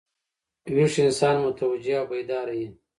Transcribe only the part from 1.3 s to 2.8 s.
متوجه او بیداره يي.